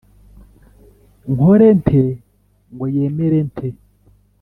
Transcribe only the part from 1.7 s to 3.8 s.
nte ngo yemere’ nte’